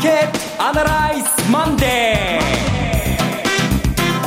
[0.00, 2.40] ーケットアナライズマンデ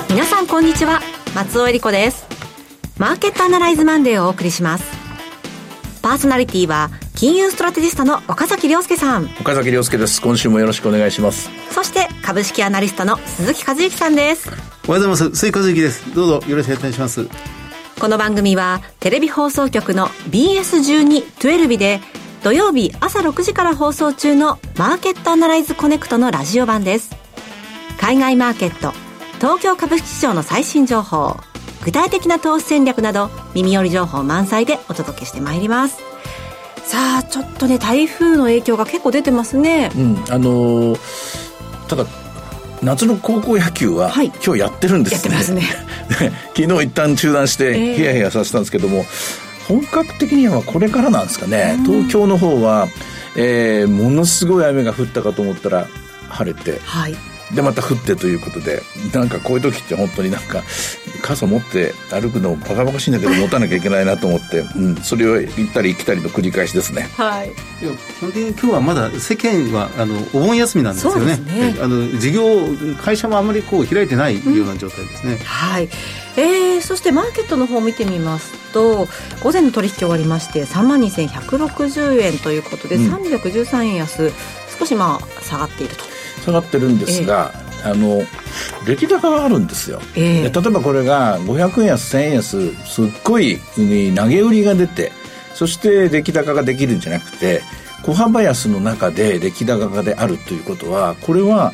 [0.08, 0.14] ー。
[0.14, 1.02] 皆さんこんにちは。
[1.34, 2.28] 松尾恵理子です。
[3.00, 4.84] マーケットアナライズマンデーをお送りします。
[6.04, 9.26] パーソナリティは金融ストラテジストの岡崎良介さん。
[9.42, 10.22] 岡崎良介です。
[10.22, 11.50] 今週もよろしくお願いします。
[11.72, 14.50] そして株式アナリストの鈴木一之さんです。
[14.88, 15.36] おはようございます。
[15.36, 16.14] 鈴木一之です。
[16.14, 17.28] どうぞよろしくお願いします。
[18.00, 22.00] この番組はテレビ放送局の BS12-12 で
[22.44, 27.16] 土曜日朝6時から放送中のマーケットアナライズコネクトのラジオ版です。
[27.98, 28.92] 海外マーケット、
[29.38, 31.38] 東京株式市場の最新情報、
[31.86, 36.00] 具体的な投資戦略など耳寄り情報満載でお届けしてまいります。
[36.84, 39.90] さあ、ちょっとね、台風の影響が結構出てますね。
[39.96, 41.00] うん、あのー、
[41.88, 42.06] ただ、
[42.82, 45.38] 夏の高校野球は、はい、今日やってるんですね。
[45.38, 45.64] すね
[46.58, 49.06] 昨日一旦中断して、ヒヤヒヤさせたんですけども、
[49.68, 52.88] 本格的にはこれからなんですかね、東京の方は、
[53.36, 55.88] えー、ものすごい雨が降ったかと思ったら
[56.30, 57.16] 晴れて、はい、
[57.56, 58.82] でまた降ってということで
[59.14, 60.64] なんかこういう時って本当になんか
[61.22, 67.10] 傘持って歩くのバカバカしいんだけど 持たなきゃいけないなと思って、うん、それを行ったり来たりの繰り返しですね。
[67.16, 67.48] はい。
[67.48, 67.50] い
[67.86, 71.38] や本当に今日はまだ世間はあのお盆休みなんですよね。
[71.38, 72.68] ねあの事業
[73.02, 75.34] 会社もあまりこう開いてないような状態ですね。
[75.34, 75.90] うん、はい。
[76.36, 79.08] えー、そしてマーケットの方を見てみますと
[79.44, 84.32] 午前の取引終わりまして3万2160円ということで、うん、313円安
[84.80, 86.04] 少しまあ下がっていると。
[86.44, 87.54] 下がってるんですが、
[87.84, 88.22] えー、あの
[88.86, 93.60] 出来高があるんですよ、えー、例えばこれが500円安1000円安すっごい
[94.16, 95.12] 投げ売りが出て
[95.54, 97.62] そして出来高ができるんじゃなくて
[98.04, 101.72] 小幅安の中で出来高がであるということはこれは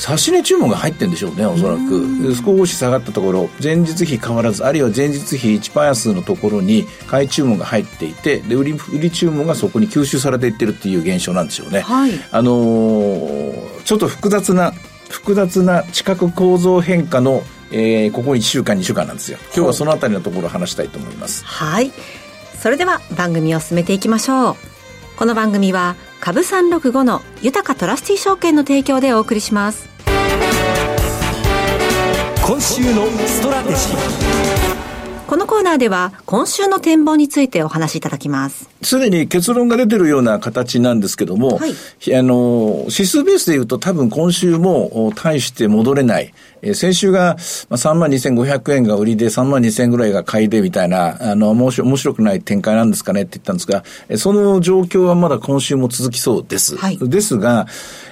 [0.00, 2.34] 差し値注文が入ってるんでしょうねおそらく。
[2.34, 14.72] 少し下がったところ前日比変わらずあるいは前日比1%安のところに買い注文が入っていてで売り売り注文がそこに吸収されていってるっていう現象なんでしょうね、はい、あのー、ちょっと複雑な
[15.10, 19.38] 複雑な地殻構造変化の、えー、ここ1週間2週間なんですよ。
[19.48, 21.44] 今日はそのあたりのところを話したいと思います。
[21.44, 21.92] はい。
[22.58, 24.56] それでは番組を進めていきましょう。
[25.20, 29.88] この番組は株365の豊トラスティ証券の提供でお送りします
[32.50, 38.68] 今週のストラテジーこのコーナーでは今週の展望についてお話しいただきます。
[38.82, 46.32] すでに結論が出てるような形なんですけども、はい、あの、指数ベースで言うと多分今週も大して戻れない。
[46.62, 53.84] えー、先週が3万2500円が売りで3万2000円ぐらいが買いでみたいな、あの、面白くない展開なんですかねって言ったんですが、
[54.18, 56.76] その状況はまだ今週も続きそうです。
[56.76, 57.66] はい、ですが、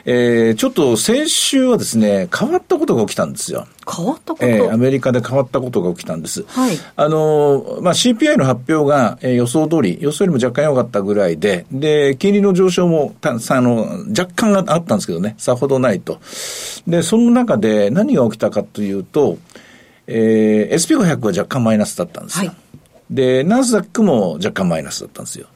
[0.04, 3.66] えー、ちょっと先週はですね、変わったことが起きたんですよ。
[3.90, 4.46] 変わったこと？
[4.46, 6.44] えー、アメリカで変わったことが起きたんです。
[6.48, 6.78] はい。
[6.96, 16.20] あの、まあ、CPI の発表が、えー、予想通り、予想よりも若干良かったぐらいで、で、金利の上昇も、たあの、若干あったんですけどね、さほどないと。
[16.86, 19.38] で、その中で何が起きたかというと、
[20.06, 22.50] えー、SP500 は若干マイナスだったんですよ。
[22.50, 22.56] はい、
[23.10, 25.46] で、ナスダックも若干マイナスだったんですよ。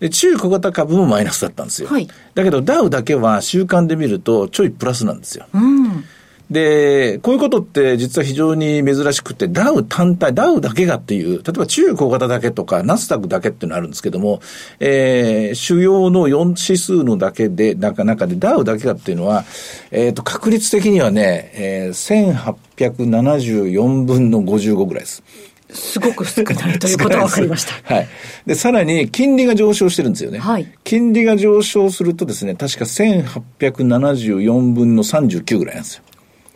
[0.00, 1.88] で、中小型株もマイナスだったんですよ。
[1.88, 5.46] はい、だけど、ダウだけは週間で見るとちょいプラスなんですよ。
[5.52, 6.04] うん
[6.50, 14.40] で、こういうことって実は非常に珍しくて、ダウ単体、ダウだけがっていう、例えば中小型だけとか、ナスダックだけっていうのあるんですけども、
[14.80, 19.44] えー、主要の4指数のだけで、中中でダウだけがっていうのは、
[19.90, 25.22] えっ、ー、と、確率的にはね、えー、1874分の55ぐらいです。
[25.70, 27.94] すごく少ないということが分かりました。
[27.94, 28.08] はい。
[28.46, 30.38] で、さらに、金利が上昇してるんですよね。
[30.38, 30.66] はい。
[30.82, 36.04] 金利が上昇するとですね、確か1874分の39ぐらいなんですよ。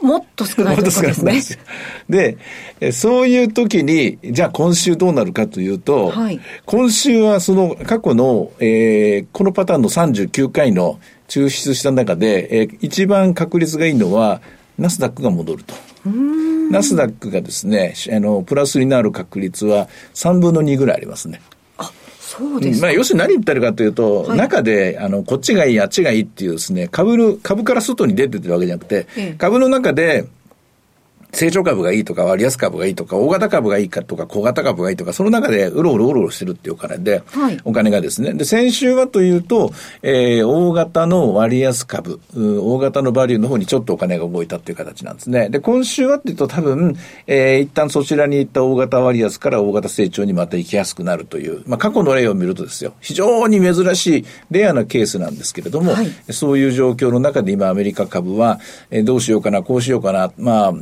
[0.02, 1.56] もっと少ないということです
[2.08, 2.38] ね。
[2.80, 10.98] で、そういう時に、じゃあ今週どうなるかというと、はい、今週はその過去の、えー、このパターンの39回の
[11.28, 14.40] 抽出した中で、えー、一番確率がいいのは、
[14.76, 15.74] ナスダックが戻ると。
[16.70, 21.40] ナスダックがですね、あの、プラスになる確率は3分の2ぐらいありますね。
[22.32, 30.24] そうですまあ、要するに何言ってるかというと、はい、中で、あの、こっちがいい、あっちがいいっていうですね、株の、株から外に出ててるわけじゃなくて、ええ、株の中で、
[31.32, 38.34] 成長株がいいとか割安株がいいとか大型株がいいかとか小型株がいいとかその中でうろうろうろうろしてるっていうお金で、はい、お金がですね。
[38.34, 45.48] で、先週はというと、えー、大型の割安株、大型のバリューの方にちょっとお金が動いたっていう形なんですね。
[45.48, 46.96] で、今週はっていうと多分、
[47.26, 60.74] えー、一旦そちらに行った大型割安から大型成長にまた行きやすくなるという、まあ過去の例を見るとですよ、非常に珍しいレアなケースなんですけれども、はい、そういう状況の中で今アメリカ株は、えー、どうしようかな、こうしようかな、まあ、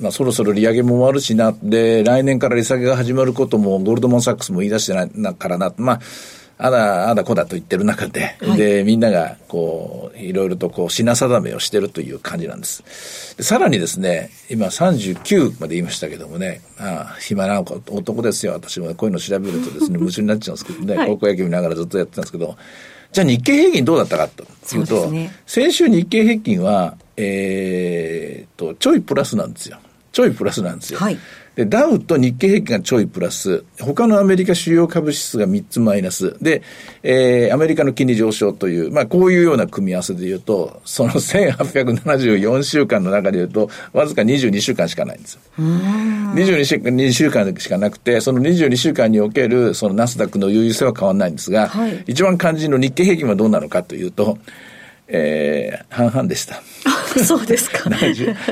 [0.00, 6.00] まあ、そろそろ利上げも終わるしな、で、来年から利下げが始まることも、ゴールドマン・サックスも言い出してないからな、まあ、
[6.62, 13.34] あだ、あだこだと言ってる中で、はい、で、みんなが、こう、いろいろとこう、品定めをしてるという感じなんです。
[13.38, 18.52] でさらにですね、今39まで言いましたけどもね、ああ、暇な男ですよ。
[18.52, 22.56] 私もこういうの調べるとですね、 夢中になっちゃうんですけどね、はい、高校野球見ながらずっとやってたんですけど、
[23.12, 24.44] じゃあ日経平均どうだったかと
[24.76, 29.78] いうと、うね、先週日経平均は、えー、と、ちょいプラスなんですよ。
[30.12, 30.98] ちょいプラスなんですよ。
[30.98, 31.18] はい。
[31.56, 36.62] で、ダウと日経平均がちょいプラス、他のアメリカ主要株指数が3つマイナス、で、
[37.02, 45.40] えー、アメリカの金利上昇という、まあ、こういうような組み合わせで言うと、その1874週間の中で言うと、わずか22週間しかないんですよ。
[45.58, 54.38] 22週間、2週間しかなくて、その22週間における、そのナスダックの優位性は変わらないんですが、はい、一番肝心の日経平均はどうなのかというと、
[55.12, 56.62] えー、半々でした。
[57.24, 57.90] そうですか。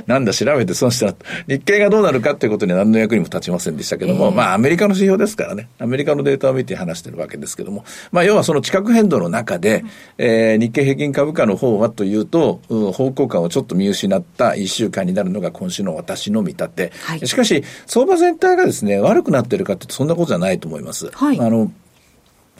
[0.06, 1.14] なんだ、調べて損したら、
[1.46, 9.84] 日経がどうなるかということには何の役にも立ちませんでしたけども、えー、まあ、アメリカの指標ですからね、アメリカのデータを見て話してるわけですけども、まあ、要はその地殻変動の中で、
[10.19, 16.93] えー、日経平均株価の方はというと、う方向感をちょっと見失った1週間になるのが今週の私の見立て。
[17.05, 21.10] はい、しかし、相場全体がですね、悪くなってるかってそんなことじゃないと思います。
[21.12, 21.70] はい、あの、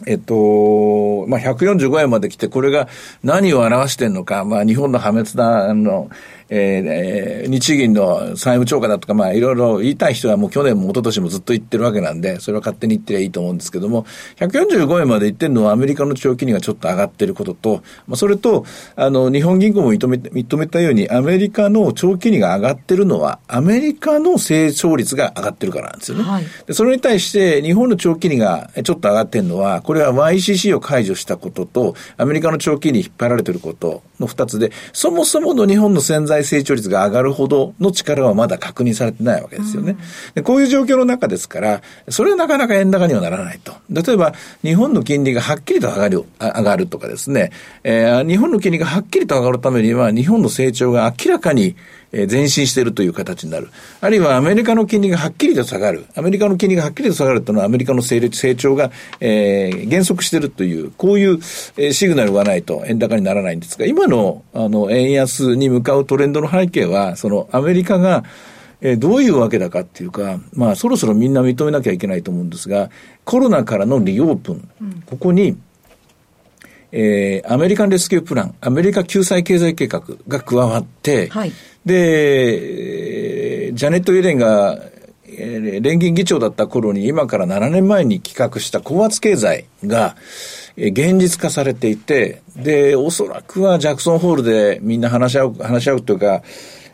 [0.07, 2.89] えっと、まあ、145円まで来て、これが
[3.23, 6.11] 何を表してるのか、まあ、日本の破滅だ、あの、
[6.51, 14.07] えー、日銀の債務超過だとか、まあ、いろいろ言いたい人はもう去年も一昨年もずっと言ってるわけなんで、それは勝手に言ってりゃいいと思うんですけども、
[14.37, 18.65] 145円まで言ってるのはアメリカの長期金利がちょっと上がってることと、まあ、それと、
[18.97, 26.25] あの、日本銀行も認め、認めたように、アメリカの長期金利が上がってるのは、アメリカの成長率が上がってるからなんですよね。
[26.25, 39.97] はい、でそれに対して、日本の長期金利がちょっと上がってるのは、これは YCC を解除したことと、アメリカの長期金利に引っ張られてることの二つで、そもそもの日本の潜在済成長率が上がるほどの力はまだ確認されてないわけですよね。
[40.35, 43.75] でこういう状況の中ですから、それはなかなか円高にはならないと。
[43.91, 47.51] 例えば、日本の金利がはっきりと上がる、上がるとかですね、
[47.85, 51.77] えー、日本の金利がはっきりと上がるためには、日本の成長が明らかに
[52.13, 53.69] え前進しているという形になる。
[54.01, 56.07] あるいはアメリカの金利がはっきりと下がる。
[56.15, 58.21] アメリカの金利がはっきりと下がるというのはアメリカの成
[58.55, 58.91] 長が、
[59.21, 61.33] えー、減速しているという、こういう、
[61.77, 68.25] えー、シグナルがないと円高にならないんですが、今の、あの、円安に向かうトレンドの背景は、そのアメリカが、
[68.81, 72.91] えー、どういうわけだかっていうか、まあ、そろそろみんな認めなきゃいけないと思うんですが、
[73.25, 75.57] コロナからのリオープン、うん、ここに、
[76.93, 81.53] えー、アメリカンレスキュープラン、アメリカ救済経済計画が加わって、はい、
[81.85, 84.79] で、ジャネット・イエレンが、
[85.27, 90.17] えー、連銀議長だった頃に今から7年前に企画した高圧経済が、
[90.77, 96.43] えー、現実化されていて、で、おそらくはジャクソンホールでみんな話し合う、話し合うというか、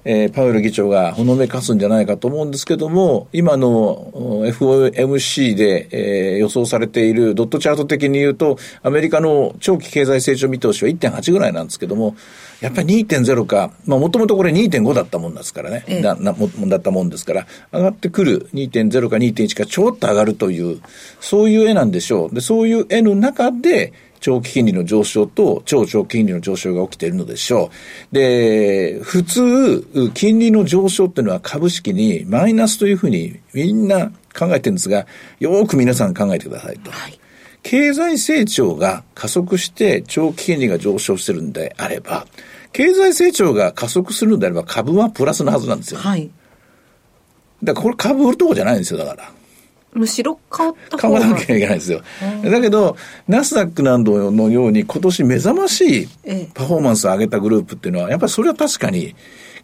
[0.04, 12.16] えー、パウエル議長がほのめかすんじゃないかと思うんですけども、今の FOMC で、えー、予想されているドットチャート的に言うと、アメリカの長期経済成長見通しは1.8ぐらいなんですけども、
[12.60, 20.80] やっぱり2.0か、まあもともとこれ2.5だったもんですからね、ええ、ななもだったもんですから、上がってくる2.0か2.1かちょっと上がるという、
[21.20, 22.34] そういう絵なんでしょう。
[22.34, 23.92] で、そういう絵の中で、
[24.24, 27.70] 長期金利の上昇と超長期金利の上昇が起きているのでしょ
[28.10, 28.14] う。
[28.14, 35.06] で、普通、金利の上昇っていうのは株式にマイナスというふうにみんな考えてるんですが、
[35.40, 36.90] よく皆さん考えてくださいと。
[36.90, 37.20] はい
[37.62, 42.26] 経済成長が加速して長期金利が上昇してるんであれば、
[42.72, 46.00] 経済成長が加速するんであれば株はプラスのはずなんですよ。
[46.00, 46.30] はい。
[47.62, 49.32] だからこれ株売るとこじゃないんですよ、だから。
[49.94, 52.02] むしろ買った買わなきゃいけないんですよ。
[52.42, 52.96] だけど、
[53.28, 56.08] ナスダックなどのように今年目覚ましい
[56.52, 59.14] パフォーマンスを上げたグループっていうのは、やっぱりそれは確かに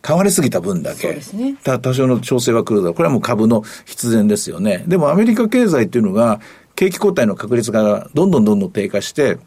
[0.07, 2.95] 変わりすぎた分だけ、ね、多少の調整は来るだろう。
[2.95, 4.85] これはもう株の必然ですよね。
[4.87, 6.41] でもアメリカ経済っていうのが、
[6.77, 9.39] 景気後退の確率がどんどんどんどん低下して、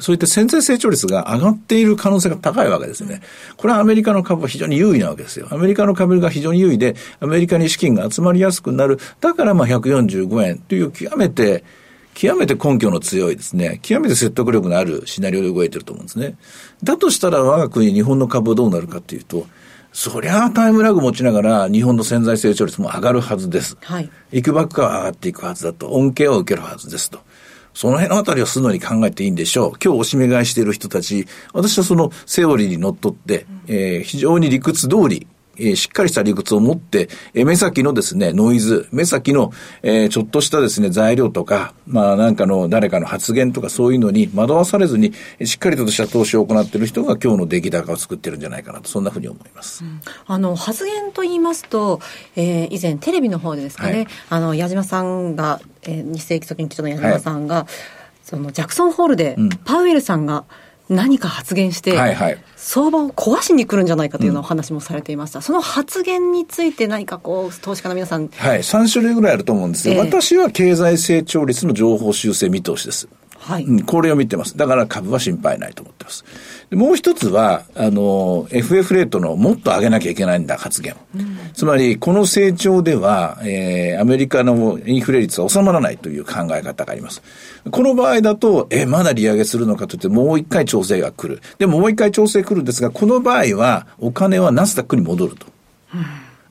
[0.00, 3.20] そういった潜在成長率が上がっている可能性が高いわけですね。
[3.56, 5.48] これはアメリカの株は非常に優位なわけですよ。
[5.50, 8.98] アメリカの株が非常に優位で、アメリカに資金が集まりやすくなる。
[9.20, 11.64] だからまあ145円という極めて、
[12.14, 16.36] 極めて根拠の強いですね、極めて説得力のあるシナリオで動いてると思うんですね。
[16.82, 19.46] だとしたら我が国日本の株はどうなるかというと、
[19.92, 23.78] そりゃあタイムラグ持ちながら日本の潜在成長率も上がるはずです。
[23.82, 24.10] はい。
[24.30, 27.20] いくばっかは上がっていくはずだと、恩恵を受けるはずですと。
[27.76, 29.72] その辺のあたりをするのに考えていいんでしょう。
[29.84, 35.26] 今日おしめ買いしている人たち、私はそのセオリーにのっとって、えー、非常に理屈通り、
[35.58, 45.12] えー、しっかりした理屈を持って、えー、目先のですね、ノイズ、目先の、えー、ちょっとしたですね、材料とか、まあなんかの誰かの発言とかそういうのに惑わされずに、
[45.44, 49.84] しっかりとした投資を行っている人が今日の出来高を作ってるんじゃないかなと、そんなふうに思います。
[49.84, 52.00] うん、あの、発言と言いますと、
[52.36, 57.66] えー、以前テレビの方でですかね、はい、あの、矢島さんが、えー、日清基礎研究所の矢島さんが、はい。
[58.22, 60.46] そのジャクソンホールで、パウエルさんが
[60.88, 68.28] 何か発言して、はいはい、相場を壊しに来るんじゃないかというようなお話もされていました、うん、その発言について何かこう、投資家の皆さん。
[68.28, 73.08] はい、3種類ぐらいあると思うんですが、えー、私は経済成長率の情報修正見通しです。
[73.38, 74.56] はい、うん、これを見てます。
[74.56, 76.24] だから株は心配ないと思ってます。
[76.72, 80.96] もう一つは、あの、FF レートのもっと上げなきゃいけないんだ発言。
[81.14, 87.22] うん、つまり、この成長では、えー、アメリカのインフレ率は収まらないという考え方があります。
[87.70, 91.40] この場合だと、え、まだ利上げするのかといって、もう一回調整が来る。
[91.58, 95.46] でももう一回調整来るんですが、この場合は、お金はナスダックに戻ると。
[95.94, 96.04] うん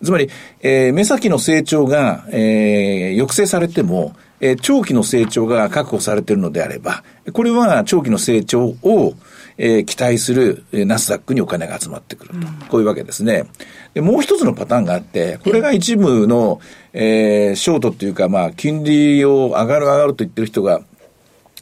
[0.03, 0.29] つまり、
[0.61, 7.03] えー、目先の成長が、えー、抑制されても、えー、長期の成長が確保されているのであれば、
[7.33, 9.13] これは長期の成長を、
[9.57, 12.35] えー、期待するナスダックにお金が集まってくると。
[12.35, 13.45] うん、こういうわけですね。
[13.93, 16.59] で、もう一つのパターンがあって、これが一部の、
[16.93, 20.81] えー、ショートっていうか、まあ、金利を上がる上がると言ってる人が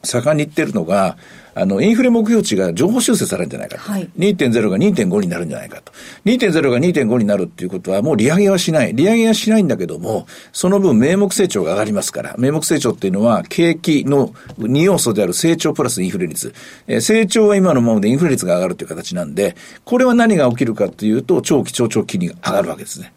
[0.04, 1.18] 盛んに言ってるのが、
[1.56, 3.92] あの、インフレ目標値が情報修正されるんじゃないかと。
[3.92, 5.92] はい、2.0が2.5になるんじゃないかと。
[6.26, 8.94] 2.0が2.5になるっていうことはもう利上げはしない。
[8.96, 14.30] 利上げはしないんだけども、その分名目成長が上がりますから、名目成長っていうのは景気の
[14.60, 16.54] 2要素である成長プラスインフレ率。
[16.88, 23.14] えー、成長は今のままでインフレ率が上がるという形なんで、これは何が起きるかというと、長期長長期に上がるわけですね。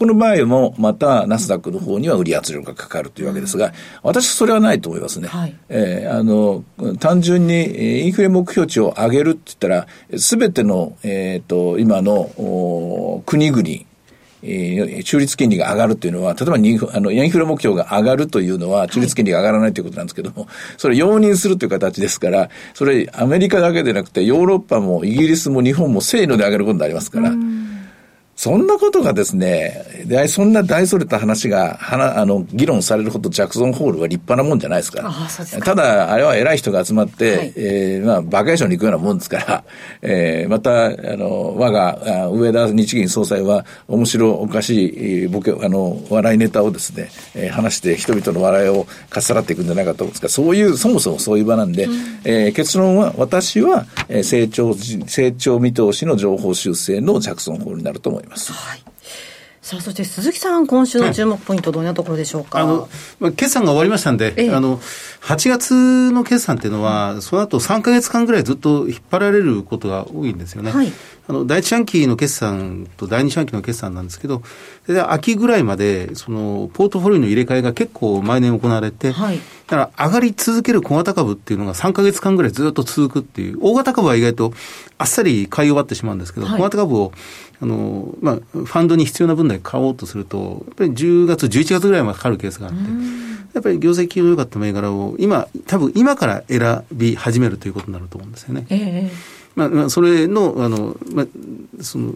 [0.00, 5.28] この場合もまたナスダックの方には売り圧力がかかるというわけですが、私それはないと思いますね。
[5.28, 6.64] はい、えー、あの、
[6.98, 9.86] 単純にインフレ目標値を上げるって言ったら、
[10.18, 13.62] すべての、えっ、ー、と、今の国々、
[14.42, 27.34] えー、中立金利が上がるというのは、例えばにあのインフレ目標が上がるというのは、中立金利が上がらないということなんですけども、それ容認するという形ですから、それアメリカだけでなくて、ヨーロッパもイギリスも日本もせーので上げることになりますから、
[28.40, 35.10] そんなことがですね、でそんな大それた話が、はあの、議論されるほどジャクソンホールは立派なもんじゃないですから。
[35.10, 39.64] かただ、あれは偉い人が集まって、はい、えー、まあ、バケーションに行くようなもんですから、
[40.00, 51.92] えー、また、あの、我が、上田日銀総裁は、面白おかしい、ボケ、あの、笑いネタをですね、えー、話して人々の笑いをかっさらっていくんじゃないかと思うんですが、そういう、そもそもそういう場なんで、うん、
[52.24, 58.29] えー、結論は、私は、えー、成長、成長見通しの情報修正のジャクソンホールになると思います。
[58.30, 58.52] ます。
[58.52, 58.82] はい
[59.70, 62.88] さあそして鈴木さん、今週の注目ポイント、どんなところでしょうか、あの
[63.20, 70.72] まあ、決算が終わりましたんで、ええ、あの8月の決算っていうのは、その後3か月間ぐらいずっと引っ張られることが多いんですよね。
[70.72, 70.92] はい、
[71.30, 74.42] あの第一四半期の決算と第二四半期の決算なんですけど、
[74.88, 84.52] で秋ぐらいまで、そのポートフォリオの入れ替えが結構毎年行われて、はい、だから上がり続ける小型株っていうのが3か月間ぐらいずっと続くっていう、大型株は意外と
[84.98, 87.12] あっさり買い終わってしまうんですけど、はい、小型株を
[87.60, 92.78] あの、まあ、ファンドに必要な分だけ買おうとすると、やっぱり10月、11月ぐらいまでかかるケースがあって、
[93.54, 98.66] やっぱり業績の良かった銘柄を今、多分今から選び始めるということになると思うんですよね。
[98.70, 101.26] えー、まあ、それの、あの、まあ、
[101.82, 102.14] その、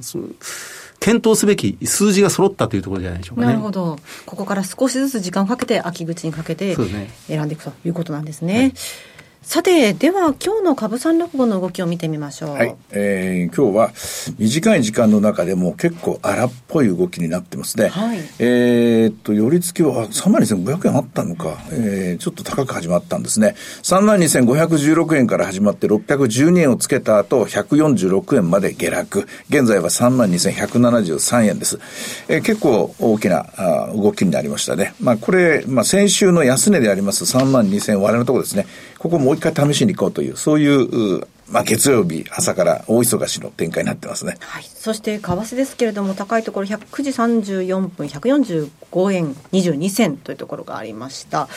[0.00, 0.28] その、
[1.00, 3.98] 検討すべき数字が揃ったというところじゃないでしょうか、ね、なるほど。
[4.24, 6.76] ここから少しずつ時間をかけて、秋口にかけて
[7.26, 8.72] 選んでいくということなんですね。
[9.42, 12.50] はいさて、では今日の株三六五の動きを見てみましょう。
[12.52, 12.76] はい。
[12.90, 13.92] えー、今日は
[14.38, 17.88] 短い時間の中でも結構荒っぽい動きになってますね。
[17.88, 18.18] はい。
[18.38, 23.54] えー、っと、寄り付きは3万2500円あったのか、えー、ちょっと高く始まったんですね。
[23.82, 29.26] 3万2516円から始まって612円をつけた後、146円まで下落。
[29.50, 31.78] 現在は3万2173円です。
[32.28, 34.94] えー、結構大きなあ動きになりましたね。
[35.00, 38.66] まあこれ、まあ先週の安値であります3万2000割れのところですね。
[39.02, 44.36] ここもう一回試しに行こうという、そういう、まあ、月曜日朝から大忙しの展開になってますね。
[44.40, 44.64] はい。
[44.64, 51.48] そして為替ですけれども、高いところ109時34分、145円22銭というところがありました。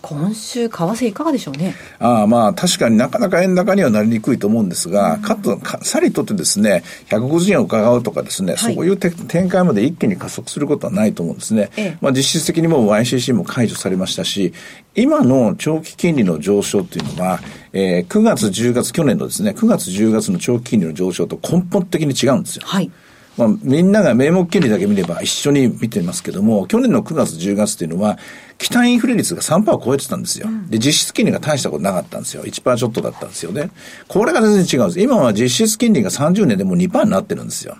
[0.00, 1.76] 今週、為替いかがでしょうね？
[2.00, 11.70] ああ、まあ、確かになかなか円高にはなりにくいと思うんですが、うん、かと、さりとってですね、150円を伺うとかですね、はい、そういう展開まで一気に加速することはないと思うんですね。
[11.76, 14.52] ええ、まあ、実質的にもう YCC も解除されましたし、
[14.96, 17.38] 今の長期金利の上昇というのは、
[17.72, 22.62] えー、9月、10月、去年のですね、9月、10月の長期金利の上昇と根本的に違うんですよ。
[22.66, 22.90] はい。
[23.38, 28.18] まあ、みんなが名目金利だけ見れば一緒に見てますけども、去年の9月、10月っていうのは、
[28.58, 30.48] 期待インフレ率が3%を超えてたんですよ。
[30.68, 32.44] で、実質金利が大したことなかったんですよ。
[32.44, 33.70] 1%ちょっとだったんですよね。
[34.06, 35.00] これが全然違うんです。
[35.00, 37.78] 今は実質金利が30年でも2%になってるんですよ。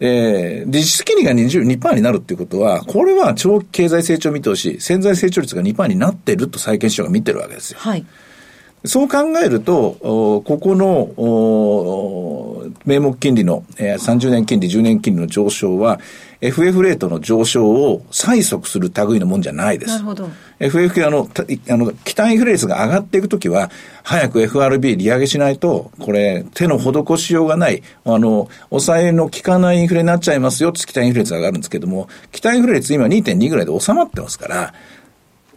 [0.00, 7.78] えー、実質金利が22%になるっていうことは、これは長期経済成長見通し、潜在成長率が2%になってると債券市場が見てるわけですよ。
[7.80, 8.06] はい。
[8.86, 11.10] そう考えると、ここの
[12.84, 16.00] 名目金利の、えー、30年金利、10年金利の上昇は、
[16.42, 19.92] FF レートの上昇を催促する類のもんじゃないです。
[19.92, 20.28] なるほど。
[20.60, 21.26] FF あの、
[21.70, 23.70] あの、期待インフレ率が上がっていくときは、
[24.02, 34.74] 早く FRB 利上げしないと、これ、手の施しようがない、あの、抑えの効かないインフレになっちゃいますよって期待インフレ率が上がるんですけども、期待インフレ率今2.2ぐらいで収まってますから、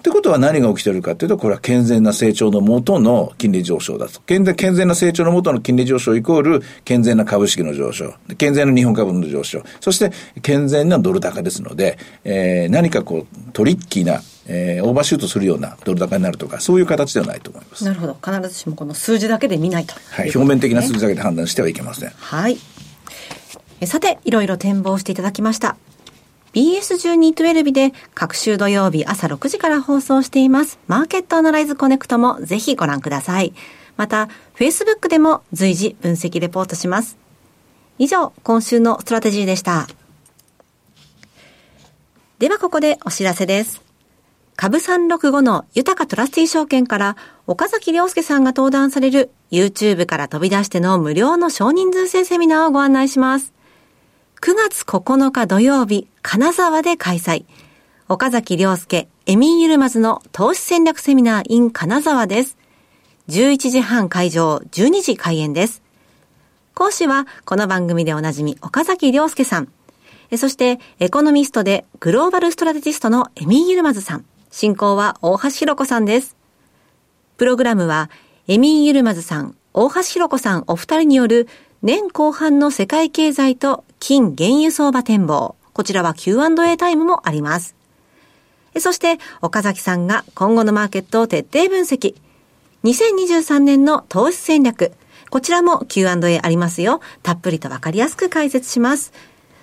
[0.08, 4.22] ってことは何が起きてるかというと、これは健全な成長のもとの金利上昇だと。
[4.22, 8.14] 健全な成長のもとの金利上昇イコール健全な株式の上昇。
[8.38, 9.64] 健全な日本株の上昇。
[9.82, 17.84] そして健全なドル高ですので、えー、何かこうトリッキーなえー、オーバーシュートするようなドル高になるとか、そういう形ではないと思います。
[17.84, 18.18] なるほど。
[18.24, 20.32] 必ずしもこの数字だけで見ないと、ね、はい。
[20.34, 22.12] 表面的な数字だけで判断してはいけません。
[22.16, 22.58] はい。
[23.86, 25.76] さて、いろいろ展望していただきました。
[26.58, 33.54] BS1212 で各週土曜日朝6時から放送していますマーケットアナライズコネクトもぜひご覧ください。
[33.96, 37.16] また、Facebook でも随時分析レポートします。
[38.00, 39.88] 以上、今週のストラテジーでした。
[42.40, 43.84] ではここでお知らせです。
[44.56, 53.57] 株365の豊トラスティ証券から岡崎良介さんが登壇される YouTube から飛び出しての無料の少人数制セミナーをご案内します。
[54.40, 57.46] 9月9日土曜日、金沢で開催。
[58.08, 62.56] 岡崎良介、エミン・ユルマズの投資戦略セミナー in 金沢です。
[63.30, 65.82] 11時半会場、12時開演です。
[66.76, 69.70] 講師は、この番組でおなじみ、岡崎良介さん。
[70.38, 74.26] そして、エコノミストでグローバルストラテジストのエミン・ユルマズさん。
[74.52, 76.38] 進行は大橋弘子さんです。
[77.38, 78.12] プログラムは、
[78.48, 81.48] エミン・ユルマズさん、大橋弘子さんお二人による
[81.84, 85.56] 年後半の世界経済と金原油相場展望。
[85.74, 87.76] こちらは Q&A タイムもあります。
[88.80, 92.16] そして、岡崎さんが今後のマーケットを徹底分析。
[92.84, 94.92] 2023年の投資戦略。
[95.30, 97.00] こちらも Q&A ありますよ。
[97.22, 99.14] たっぷりとわかりやすく解説します。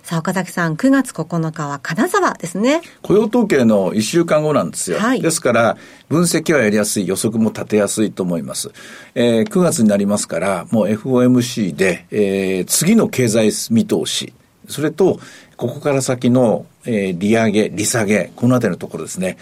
[0.05, 2.83] さあ、岡崎さん、9月9日は金沢ですね。
[3.01, 4.99] 雇用統計の1週間後なんですよ。
[4.99, 5.79] はい、ですから、
[6.11, 8.71] 分析はやりやすい、予測も立てやすいと思います。
[9.15, 14.35] えー、9月になりますから、もう FOMC で、えー、次の経済見通し、
[14.69, 15.21] それと、
[15.57, 19.39] ここから先の、えー、利上げ、利下げ、このあたりのところですね。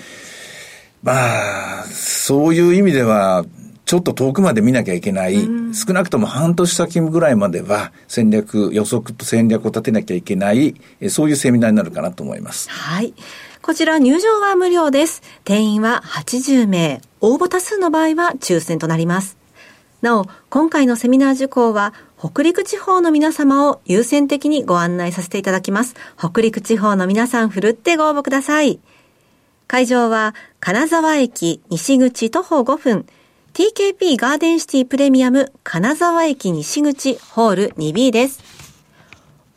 [1.02, 3.44] まあ、そういう意味では、
[3.92, 5.34] ちょっと遠くまで見なきゃいけない、
[5.74, 10.74] 少なくとも半年先ぐらいまでは戦略、予測と戦略を立てなきゃいけない、
[11.10, 12.70] そういうセミナーになるかなと思います。
[12.70, 13.12] はい。
[13.60, 15.20] こちら入場は無料です。
[15.44, 17.02] 定員は80名。
[17.20, 19.36] 応募多数の場合は抽選となります。
[20.00, 25.96] なお、今回のセミナー受講は、北陸地方の皆様を優先的にご案内させていただきます。
[26.18, 28.80] 北陸地方の皆さん、ふるってご応募ください。
[29.66, 33.06] 会場は、金沢駅西口徒歩5分、
[33.54, 38.42] TKP ガーデンシティプレミアム金沢駅西口ホール 2B です。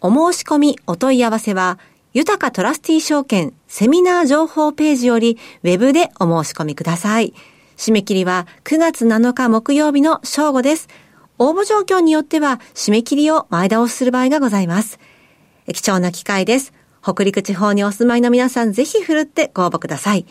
[0.02, 1.80] お申し込みお問い合わせは、
[2.12, 7.34] 豊かトラスティ証券セミナー情報ページよりウェブでお申し込みください。
[7.78, 10.90] 締め切りは9月7日木曜日の正午です。
[11.40, 15.00] 応募状況によっては締め切りを前倒しする場合がございます。
[15.74, 16.74] 貴重な機会です。
[17.02, 20.26] 北陸地方にお住まいの皆さんぜひ振るってご応募ください。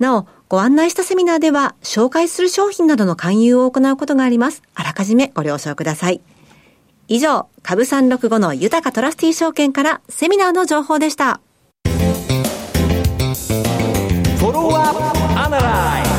[0.00, 4.62] なお、ご案内したセミナーでは、紹介する商品などの勧誘を行うことがあります。
[4.74, 6.22] あらかじめご了承ください。
[7.06, 11.40] 以上、株365の豊かトラスティー証券からセミナーの情報でした。
[11.84, 16.09] フォロワーアナライ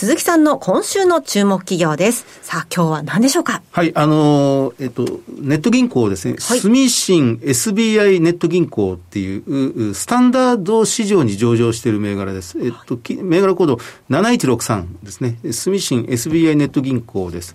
[0.00, 2.24] 鈴木さんの今週の注目企業です。
[2.40, 3.60] さあ、今日は何でしょうか？
[3.70, 6.36] はい、あのー、えっと、ネット銀行ですね。
[6.40, 12.56] はい、住信 SBI ネット銀行っていう、スタンダード市場に上場している銘柄です。
[12.58, 15.36] えっと、銘柄コード7163ですね。
[15.52, 17.54] 住信 SBI ネット銀行です。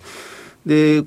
[0.66, 1.04] で、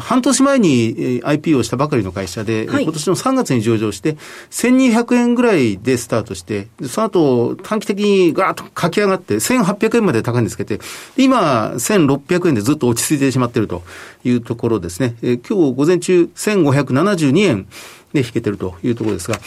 [0.00, 4.16] 半年前に IP をしたばかりの会社で、はい、今年の3月に上場して、
[4.50, 10.80] 1200円ぐらいでスタートして、その後短期的にガーッと駆け上がって、1800円まで高値つけて、
[11.18, 13.82] 今、1600円でずっと落ち着いてしまっていると
[14.24, 15.14] いうところですね。
[15.20, 17.66] え今日午前中、1572円
[18.14, 19.38] で引けてるというところですが、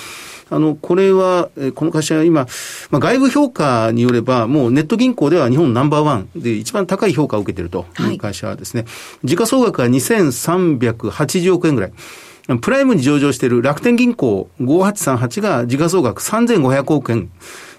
[0.50, 2.48] あの、これは、この会社は今、
[2.92, 8.82] まあ、外部評価によれば、もうネット銀行では日本ナンバーワンで一番高い評価を受けているという会社ですね。
[8.84, 8.88] は
[9.24, 11.94] い、時価総額は2380億円ぐらい。
[12.62, 17.32] プライムに上場している楽天銀行5838が時価総額3500億円。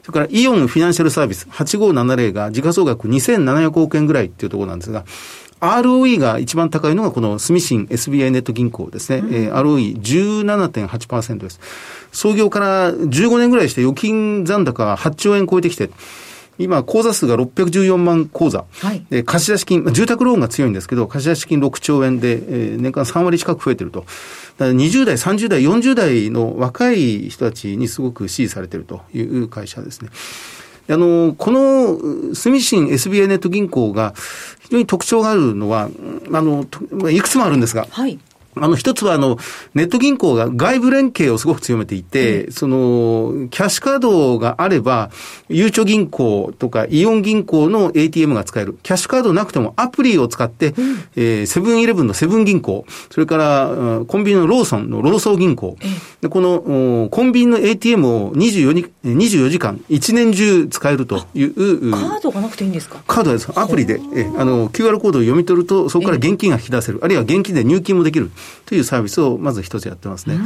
[0.02, 5.04] それからイオンフィナンシャルサービス8570が時価総額2700億円ぐらいっていうところなんですが、
[5.60, 9.18] ROE が一番高いのがこの住信 SBI ネット銀行ですね。
[9.18, 11.60] うん、えー、ROE17.8% です。
[12.12, 15.90] 創業から15年ぐらいして預金残高が8兆円超えてきて、
[16.58, 18.64] 今、口座数が614万口座。
[18.80, 24.00] はい、で貸出金、住宅ローンが強いんですけど、貸出金6兆円で、えー、年間3割近く増えてると。
[24.00, 24.08] だか
[24.58, 30.08] ら20代、30代、40代の若い人たちにすごく支持されてるという会社ですね。
[30.88, 34.14] あの、この住信 SBI ネット銀行が
[34.60, 35.88] 非常に特徴があるのは、
[36.32, 36.66] あの、
[37.10, 38.18] いくつもあるんですが、はい、
[38.58, 39.38] あの、一つは、あの、
[39.74, 45.10] ネット銀行が外部連携をすごく強めていて、うん、その、キャッシュカードがあれば、
[45.48, 48.78] ゆうちょ銀行とかイオン銀行の ATM が使える。
[48.82, 55.76] キャッシュカードなくてもアプリを使って、うん、えー、セブンイレブンのセブン銀行、それから、コンビニのローソンのローソー銀行、
[56.22, 61.90] でこの、コンビニの ATM を24に24時間、一年中使えるという。
[61.92, 63.02] カードがなくていいんですか？
[63.06, 63.48] カードです。
[63.54, 67.00] アプリで、えあの、QR コードを読み取ると、そこから現金が引き出せる。
[67.02, 68.30] あるいは現金で入金もできる。
[68.66, 70.36] というサービスをまず一つやってますね。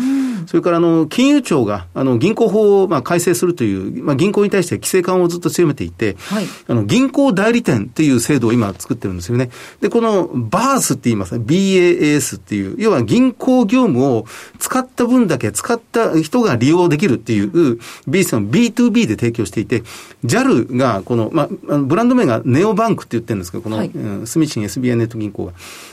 [0.46, 9.50] それからあの金融庁があの銀行法をまあ改正するという、まあ、銀行に対して規制緩和をずっと強めていて、はい、あの銀行代理店っていう制度を今作ってるんですよね。
[9.80, 11.44] で、このバースって言いますね。
[11.44, 14.26] BAS っていう、要は銀行業務を
[14.58, 19.82] 使った分だけ使った人が利用できるっていう、B スの B2B で提供していて、
[20.24, 23.90] JAL がこの、まあ、ブランド名がネオバンクって言ってるんですけど、この、はい、
[24.24, 25.52] スミシン SBI ネット銀行が。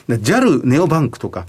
[0.10, 1.46] JAL ネオバンクとか、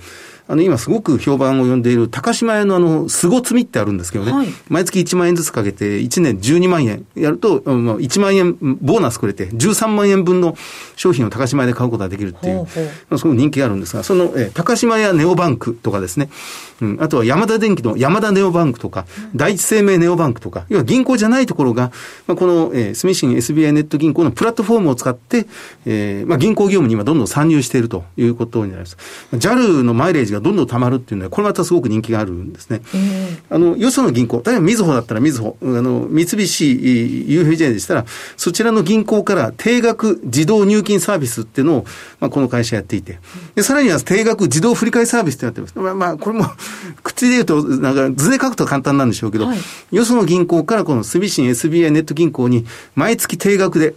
[0.51, 7.07] あの、今すごく評判を呼んでいる高島屋のあの、すご積みってあるんですけどね、はい、毎月1万円ずつかけて、1年12万円。
[7.15, 10.57] やると、1万円ボーナスくれて、13万円分の
[10.97, 16.29] 商品を高島屋で買うことができるっていう、すごく人気があるんですが、その、え高島屋ネオバンクとかですね、
[16.81, 21.91] うん、あとは山田電機の山田ネオバンクとか、第一生命ネオバンクとか、要は銀行じゃないところが、
[22.27, 25.47] まあ、この、えー、スミシン SBI ネット銀行のプラットフォームを使って、
[25.87, 28.97] えー、まあ、銀行業務に今どんどん参入しているということになります。
[29.33, 32.78] JAL のマイレージがどんどん貯まるっていうのは、これまたすごく人気があるんですね。
[33.51, 36.65] あの、よその銀行、例えばみずほだったらみずほ、あの、三菱
[37.29, 38.05] UFJ でしたら、
[38.37, 41.87] そちらの銀行から定額自動入金サービスっていうのを、
[42.21, 43.19] まあ、この会社やっていて、
[43.55, 45.79] で、さらには定額自動振り替えサービスってやってます。
[45.79, 46.47] まあ、まあ、これも
[47.03, 49.59] 口で言うと、なんか図で書くと簡単なんでしょうけど、はい、
[49.93, 53.95] よその銀行からこの住信 SBI ネット銀行に毎月定額で、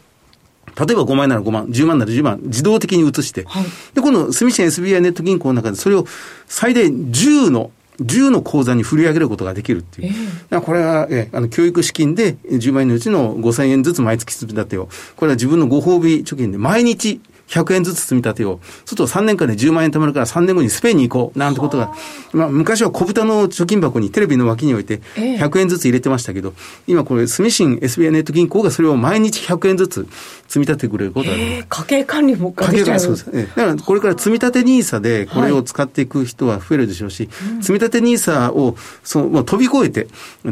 [0.78, 6.06] 例えば5万円なら5万、10万なら10万、自動的に移して、はい、で、この住信 SBI ネット銀行の中でそれを
[6.48, 10.14] 最大10の10の口座に振り上げることができるっていう。
[10.52, 14.90] えー、これは、えあの、教育資金で10万円のうちの5000円ずつ毎月積み立てを。
[15.16, 18.66] これは自分のご褒美貯金で毎日100円ずつ積み立てよう。
[18.66, 21.40] そうすると3年間で10万円貯まるから3年後にスペインに行こう。
[21.40, 21.94] なんてことが。
[22.34, 26.54] まあ、昔は小豚の貯金箱にテレビの脇に置いて100円ずつ入れてましたけど、
[26.88, 30.08] 今これ、住信 SBI ネット銀行がそれを毎日100円ずつ
[30.48, 31.66] 積み立ててくれることがある。
[31.70, 33.30] 家計管理も家計管理そうです。
[33.34, 40.08] えだからこれから積み立て NISA でこれを使っていく人は増えるでしょうし、はい、積み立て NISA をその、まあ、飛び越えて、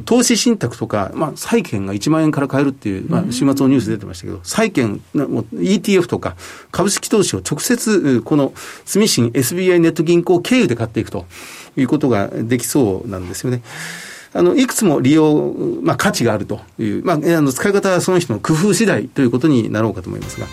[0.06, 6.36] 投資信託とか、まあ、債券が1万円から買えるっていう、まあ、週末のニュース出てましたけど、債券、ETF とか
[6.72, 8.54] 株式投資を直接接、この
[8.86, 11.26] 住信 SBI ネット銀行経由で買っていくと
[11.78, 13.62] いうことができそうなんですよね。
[14.34, 20.48] あの、いくつも利用、まあ、価値があるという、まあ、あの、使い方はその人の工夫次第ということになろうかと思いますが。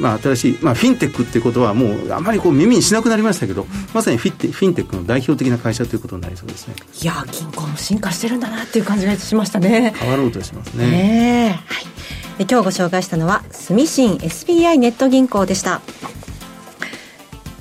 [0.00, 11.84] まあ、新しい、まあ、フィンテックっていうことはもうあまりこう耳にしなくなりましたけど、まさにフィテフィンテックの代表的な会社ということになりそうですねいや銀行も進化してるんだなっていう感じがしましたね変わろうとしますねねはい
[12.38, 15.80] 今日ご紹介したのは住信 SBI ネット銀行でした。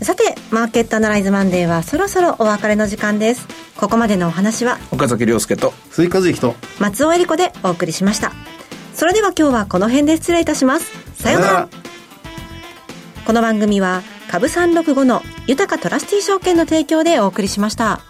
[0.01, 3.47] さてマーケットアナライズマンデーはそろそろお別れの時間です。
[3.77, 8.33] ここまでのお話は岡崎亮介と鈴木和之と松尾恵理子でお送りしました。
[8.93, 10.91] それでは今日はこの辺で失礼いたします。
[11.15, 11.69] さようなら。
[13.25, 18.01] この番組は株365の豊かトラスティ証券の提供でお送りしました。